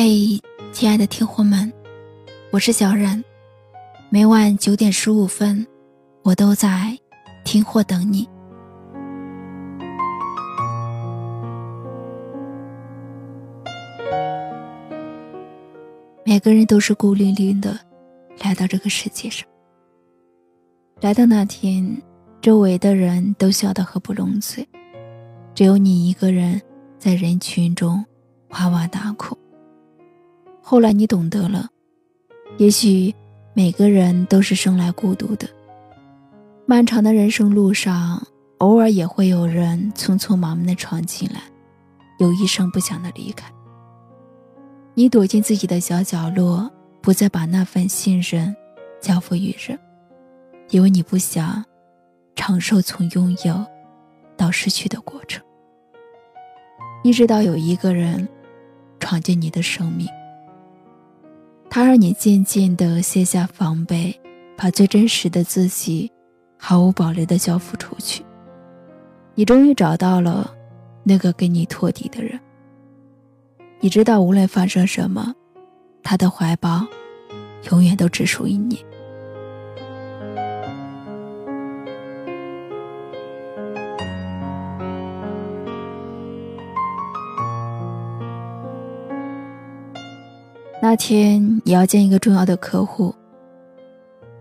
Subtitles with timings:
[0.00, 0.40] 嘿，
[0.70, 1.72] 亲爱的听货们，
[2.52, 3.20] 我是小冉。
[4.10, 5.66] 每晚九点十五分，
[6.22, 6.96] 我都在
[7.44, 8.28] 听货等你。
[16.24, 17.76] 每个人都是孤零零的
[18.44, 19.44] 来到这个世界上。
[21.00, 22.00] 来到那天，
[22.40, 24.64] 周围的人都笑得合不拢嘴，
[25.56, 26.62] 只有你一个人
[27.00, 28.04] 在人群中
[28.50, 29.36] 哇哇大哭。
[30.70, 31.66] 后来你懂得了，
[32.58, 33.14] 也许
[33.54, 35.48] 每个人都是生来孤独的。
[36.66, 38.22] 漫长的人生路上，
[38.58, 41.40] 偶尔也会有人匆匆忙忙的闯进来，
[42.18, 43.50] 又一声不响的离开。
[44.92, 48.54] 你躲进自己的小角落，不再把那份信任
[49.00, 49.78] 交付于人，
[50.68, 51.64] 因为你不想
[52.36, 53.64] 承受从拥有
[54.36, 55.42] 到失去的过程。
[57.02, 58.28] 一直到有一个人
[59.00, 60.06] 闯进你的生命。
[61.70, 64.18] 他让你渐渐地卸下防备，
[64.56, 66.10] 把最真实的自己
[66.58, 68.24] 毫无保留地交付出去。
[69.34, 70.52] 你终于找到了
[71.04, 72.38] 那个给你托底的人。
[73.80, 75.32] 你知道，无论发生什么，
[76.02, 76.84] 他的怀抱
[77.70, 78.84] 永远都只属于你。
[90.80, 93.14] 那天你要见一个重要的客户，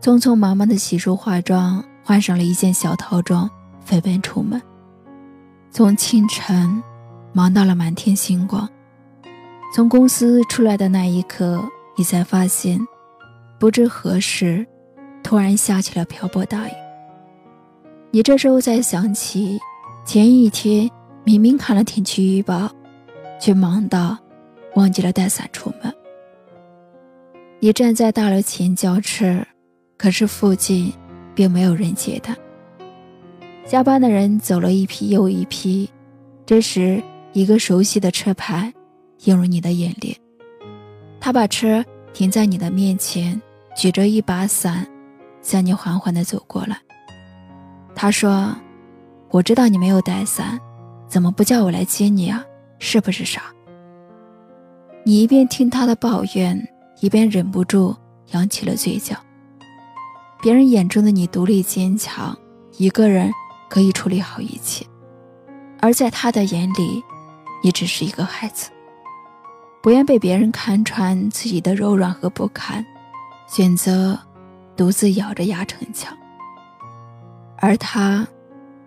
[0.00, 3.48] 匆匆忙忙的洗漱化妆，换上了一件小套装，
[3.84, 4.60] 飞奔出门。
[5.70, 6.82] 从清晨
[7.32, 8.68] 忙到了满天星光，
[9.74, 11.62] 从公司出来的那一刻，
[11.96, 12.80] 你才发现，
[13.58, 14.66] 不知何时，
[15.22, 16.72] 突然下起了瓢泼大雨。
[18.10, 19.58] 你这时候才想起，
[20.04, 20.90] 前一天
[21.24, 22.70] 明明看了天气预报，
[23.40, 24.16] 却忙到
[24.74, 25.81] 忘记了带伞出门。
[27.64, 29.40] 你站在大楼前叫车，
[29.96, 30.92] 可是附近
[31.32, 32.36] 并没有人接他。
[33.64, 35.88] 加班的人走了一批又一批，
[36.44, 37.00] 这时
[37.32, 38.74] 一个熟悉的车牌
[39.26, 40.12] 映入你的眼帘。
[41.20, 43.40] 他把车停在你的面前，
[43.76, 44.84] 举着一把伞，
[45.40, 46.76] 向你缓缓地走过来。
[47.94, 48.52] 他说
[49.30, 50.58] ：“我知道你没有带伞，
[51.06, 52.44] 怎么不叫我来接你啊？
[52.80, 53.40] 是不是傻？”
[55.06, 56.60] 你一边听他的抱怨。
[57.02, 57.94] 一边忍不住
[58.30, 59.16] 扬起了嘴角。
[60.40, 62.36] 别人眼中的你独立坚强，
[62.78, 63.28] 一个人
[63.68, 64.86] 可以处理好一切，
[65.80, 67.02] 而在他的眼里，
[67.60, 68.70] 你只是一个孩子，
[69.82, 72.86] 不愿被别人看穿自己的柔软和不堪，
[73.48, 74.16] 选择
[74.76, 76.16] 独自咬着牙逞强。
[77.56, 78.24] 而他，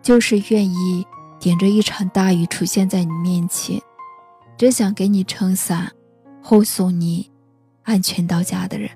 [0.00, 1.06] 就是愿意
[1.38, 3.78] 顶着一场大雨出现在你面前，
[4.56, 5.92] 只想给你撑伞，
[6.42, 7.30] 护送你。
[7.88, 8.90] 安全到家的人，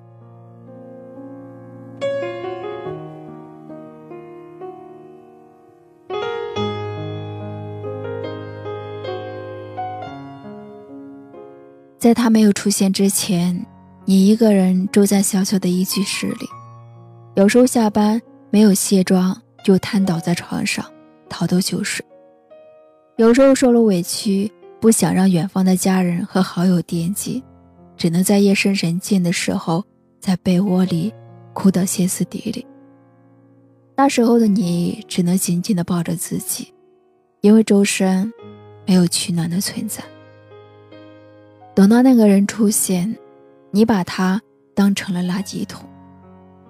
[11.97, 13.65] 在他没有出现之前，
[14.05, 16.47] 你一个人住在小小的一居室里，
[17.33, 18.21] 有时候下班
[18.51, 20.85] 没有卸妆，就瘫倒在床上
[21.27, 22.05] 逃头就睡；
[23.17, 27.43] 有时候受了委屈，不想让远方的家人和好友惦记。
[28.03, 29.81] 只能在夜深人静的时候，
[30.19, 31.13] 在被窝里
[31.53, 32.67] 哭得歇斯底里。
[33.95, 36.73] 那时候的你只能紧紧地抱着自己，
[37.39, 38.29] 因为周身
[38.85, 40.03] 没有取暖的存在。
[41.73, 43.17] 等到那个人出现，
[43.71, 44.41] 你把他
[44.75, 45.87] 当成了垃圾桶，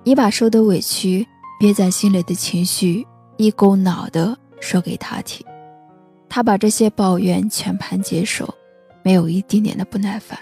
[0.03, 1.27] 你把受的委屈、
[1.59, 3.03] 憋在心里的情绪
[3.38, 5.44] 一股脑的说给他听，
[6.29, 8.47] 他把这些抱怨全盘接受，
[9.01, 10.38] 没有一丁点的不耐烦。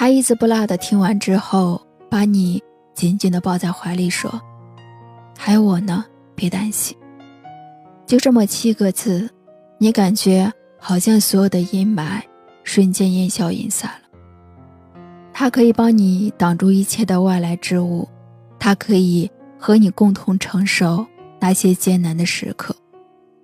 [0.00, 2.62] 他一字不落的听完之后，把你
[2.94, 4.40] 紧紧的抱在怀里，说
[5.36, 6.04] ：“还有我呢，
[6.36, 6.96] 别担心。”
[8.06, 9.28] 就这么七个字，
[9.76, 12.22] 你感觉好像所有的阴霾
[12.62, 15.00] 瞬间烟消云散了。
[15.32, 18.08] 他可以帮你挡住一切的外来之物，
[18.56, 19.28] 他可以
[19.58, 21.04] 和你共同承受
[21.40, 22.72] 那些艰难的时刻，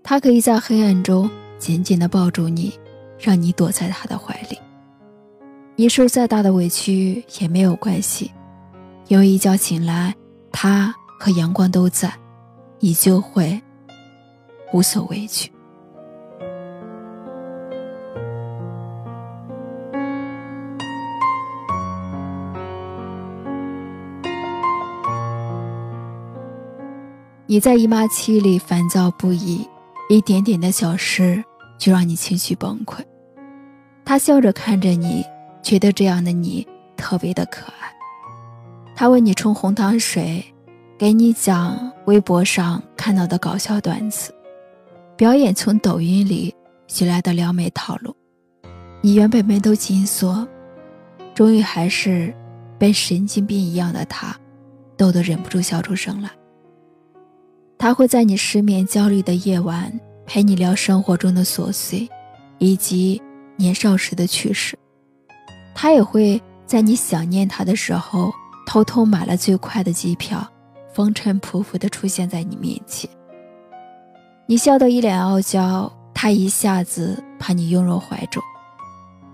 [0.04, 1.28] 他可以在黑暗中
[1.58, 2.72] 紧紧的抱住你，
[3.18, 4.56] 让你躲在他的怀里。
[5.76, 8.30] 你受再大的委屈也没有关系，
[9.08, 10.14] 因为一觉醒来，
[10.52, 12.12] 他和阳光都在，
[12.78, 13.60] 你就会
[14.72, 15.50] 无所畏惧。
[27.46, 29.68] 你在姨妈期里烦躁不已，
[30.08, 31.44] 一点点的小事
[31.78, 33.00] 就让你情绪崩溃，
[34.04, 35.24] 他笑着看着你。
[35.64, 36.64] 觉得这样的你
[36.94, 37.92] 特别的可爱。
[38.94, 40.44] 他为你冲红糖水，
[40.98, 44.32] 给你讲微博上看到的搞笑段子，
[45.16, 46.54] 表演从抖音里
[46.86, 48.14] 学来的撩妹套路。
[49.00, 50.46] 你原本眉头紧锁，
[51.34, 52.32] 终于还是
[52.78, 54.36] 被神经病一样的他
[54.96, 56.30] 逗得忍不住笑出声来。
[57.78, 62.08] 他会在你失眠焦虑的夜晚陪你聊生活中的琐碎，
[62.58, 63.20] 以及
[63.56, 64.78] 年少时的趣事。
[65.74, 68.32] 他也会在你想念他的时候，
[68.66, 70.46] 偷偷买了最快的机票，
[70.92, 73.10] 风尘仆仆地出现在你面前。
[74.46, 78.42] 你笑得一脸傲娇，他一下子把你拥入怀中。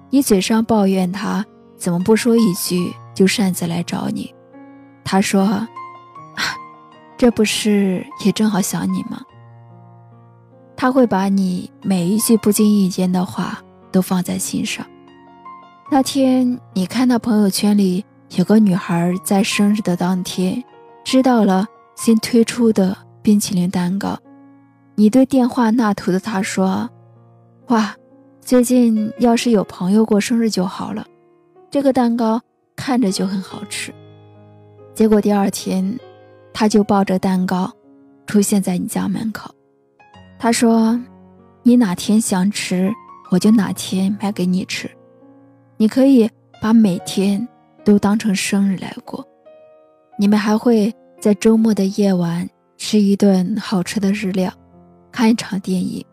[0.09, 1.45] 你嘴上抱怨他
[1.77, 4.35] 怎么不说一句就擅自来找你，
[5.05, 5.67] 他说。
[7.19, 9.21] 这不是也正好想你吗？
[10.75, 14.87] 他会把你每一句不经意间的话都放在心上。
[15.93, 18.05] 那天你看到朋友圈里
[18.37, 20.63] 有个女孩在生日的当天
[21.03, 21.67] 知道了
[21.97, 24.17] 新推出的冰淇淋蛋糕，
[24.95, 26.89] 你对电话那头的她说
[27.69, 27.93] ：“哇，
[28.41, 31.05] 最近要是有朋友过生日就好了，
[31.71, 32.41] 这个蛋糕
[32.77, 33.93] 看着就很好吃。”
[34.95, 35.99] 结果第二天。
[36.53, 37.71] 他就抱着蛋糕，
[38.27, 39.55] 出现在你家门口。
[40.37, 41.01] 他说
[41.63, 42.93] ：“你哪天想吃，
[43.31, 44.91] 我就哪天买给你吃。
[45.81, 46.31] 你可以
[46.61, 47.49] 把每天
[47.83, 49.27] 都当成生日来过。
[50.19, 52.47] 你们还会在周末的夜晚
[52.77, 54.53] 吃一顿好吃的日料，
[55.11, 56.05] 看一场电影。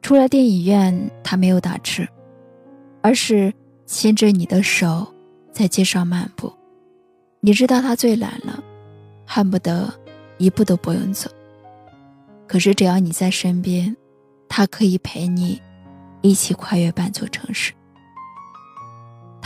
[0.00, 2.02] 出了电影院，他没有打车，
[3.02, 3.52] 而是
[3.84, 5.06] 牵着你的手
[5.52, 6.50] 在街上漫步。
[7.40, 8.64] 你知道他最懒了。”
[9.30, 9.92] 恨不得
[10.38, 11.30] 一步都不用走。
[12.46, 13.94] 可是只要你在身边，
[14.48, 15.60] 他可以陪你
[16.22, 17.74] 一起跨越半座城市。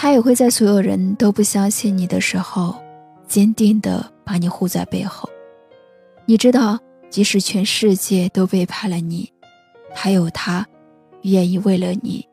[0.02, 2.74] 他也会在所有人都不相信你的时候，
[3.28, 5.30] 坚定地把你护在背后。
[6.26, 6.76] 你知道，
[7.08, 9.32] 即使全世界都背叛了你，
[9.94, 10.66] 还有他，
[11.22, 12.28] 愿意为了你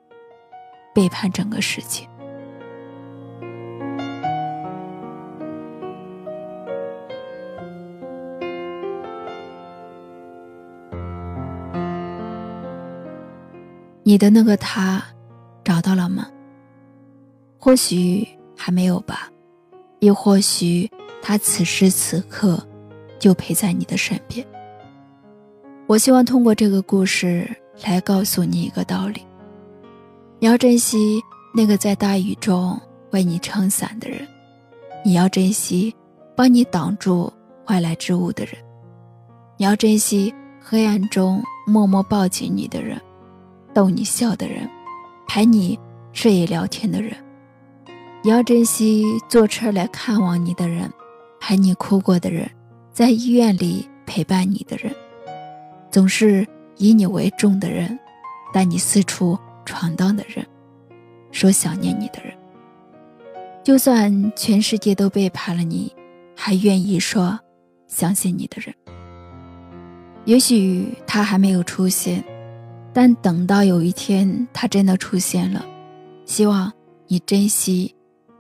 [0.96, 2.10] 背叛整个世界。
[14.02, 15.04] 你的那个他，
[15.64, 16.28] 找到了吗？
[17.60, 18.26] 或许
[18.56, 19.30] 还没有吧，
[20.00, 20.90] 亦或许
[21.22, 22.66] 他此时此刻
[23.20, 24.46] 就陪在你的身边。
[25.86, 27.50] 我希望通过这个故事
[27.84, 29.26] 来告诉你一个道理：
[30.40, 31.22] 你要珍惜
[31.54, 32.80] 那个在大雨中
[33.12, 34.26] 为你撑伞的人，
[35.04, 35.94] 你要珍惜
[36.36, 37.32] 帮你挡住
[37.68, 38.54] 外来之物的人，
[39.58, 43.00] 你要珍惜黑暗中默默抱紧你的人。
[43.74, 44.70] 逗你笑的人，
[45.28, 45.78] 陪你
[46.14, 47.14] 睡夜聊天的人，
[48.22, 50.92] 你要珍惜坐车来看望你的人，
[51.40, 52.50] 陪你哭过的人，
[52.92, 54.94] 在医院里陪伴你的人，
[55.90, 56.46] 总是
[56.76, 57.98] 以你为重的人，
[58.54, 60.46] 带你四处闯荡的人，
[61.32, 62.34] 说想念你的人。
[63.64, 65.90] 就算全世界都背叛了你，
[66.36, 67.40] 还愿意说
[67.88, 68.76] 相信你的人。
[70.26, 72.22] 也许他还没有出现。
[72.92, 75.64] 但等到有一天他真的出现了，
[76.26, 76.70] 希望
[77.08, 77.96] 你珍惜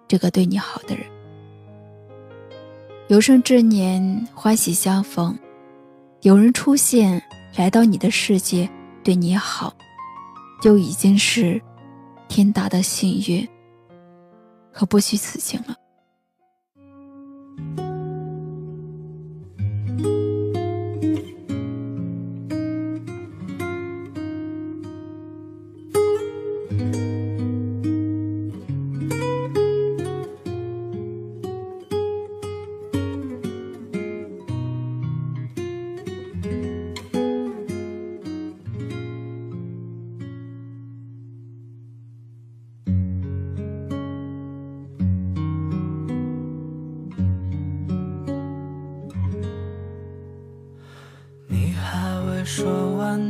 [0.09, 1.05] 这个对你好的人。
[3.07, 5.37] 有生之年欢喜相逢，
[6.21, 7.21] 有人出现
[7.55, 8.67] 来到你的世界
[9.03, 9.73] 对你好，
[10.61, 11.61] 就已经是
[12.27, 13.47] 天大的幸运
[14.73, 15.75] 可不虚此行了。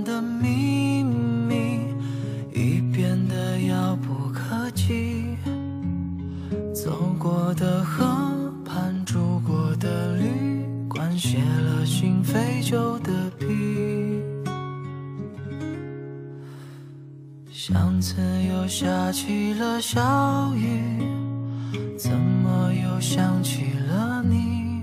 [0.03, 1.79] 的秘密
[2.53, 5.35] 已变得遥不可及，
[6.73, 8.05] 走过的河
[8.65, 10.25] 畔，住过的旅
[10.87, 13.45] 馆，写了心废旧的笔，
[17.51, 18.15] 巷子
[18.49, 21.03] 又下起了小雨，
[21.97, 24.81] 怎么又想起了你？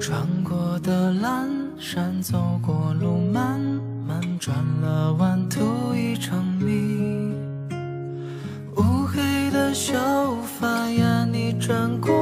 [0.00, 1.59] 穿过的蓝。
[1.82, 3.58] 山走过路，慢
[4.06, 7.34] 慢转了弯，图一场谜。
[8.76, 9.94] 乌黑的秀
[10.44, 12.12] 发呀，你转过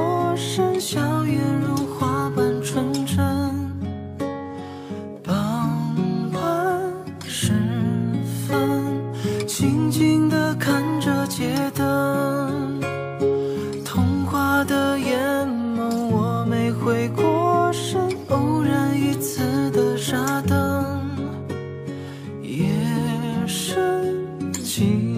[24.79, 25.08] 深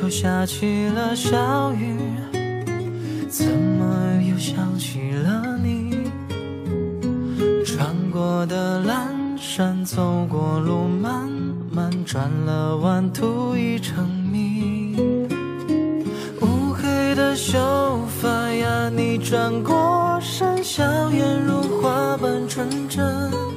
[0.00, 1.96] 又下起了小雨，
[3.28, 6.10] 怎么又想起了你？
[7.64, 9.08] 穿过的阑
[9.38, 11.28] 珊，走过路漫
[11.70, 14.96] 漫，转了弯，途已成谜。
[16.40, 17.58] 乌黑的秀
[18.20, 23.51] 发呀，你转过身，笑颜如花般纯真。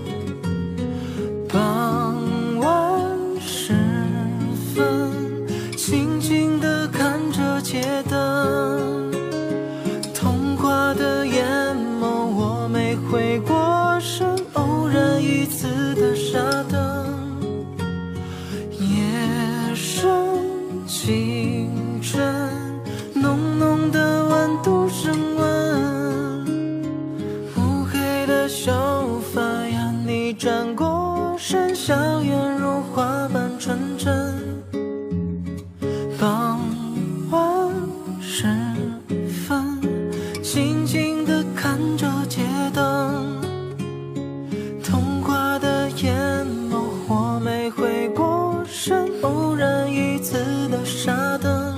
[49.45, 50.33] 神，偶然一次
[50.69, 51.77] 的傻瞪。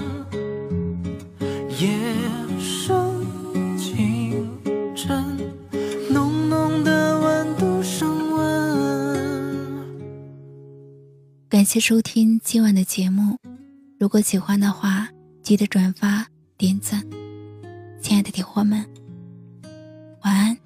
[1.79, 1.89] 夜
[2.59, 2.95] 深
[3.77, 4.47] 清
[4.95, 5.37] 晨，
[6.09, 9.87] 浓浓的温度升温。
[11.49, 13.37] 感谢收听今晚的节目，
[13.99, 15.09] 如果喜欢的话，
[15.43, 16.25] 记得转发
[16.57, 17.03] 点赞。
[18.01, 18.85] 亲爱的铁伙们，
[20.23, 20.56] 晚安。